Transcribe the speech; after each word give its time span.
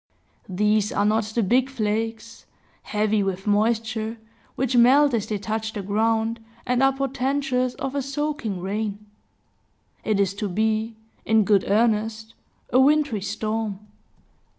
These 0.49 0.91
are 0.91 1.05
not 1.05 1.25
the 1.25 1.43
big 1.43 1.69
flakes, 1.69 2.47
heavy 2.81 3.21
with 3.21 3.45
moisture, 3.45 4.17
which 4.55 4.75
melt 4.75 5.13
as 5.13 5.27
they 5.27 5.37
touch 5.37 5.73
the 5.73 5.83
ground, 5.83 6.39
and 6.65 6.81
are 6.81 6.91
portentous 6.91 7.75
of 7.75 7.93
a 7.93 8.01
soaking 8.01 8.61
rain. 8.61 9.05
It 10.03 10.19
is 10.19 10.33
to 10.41 10.49
be, 10.49 10.95
in 11.23 11.43
good 11.43 11.65
earnest, 11.67 12.33
a 12.71 12.79
wintry 12.79 13.21
storm. 13.21 13.77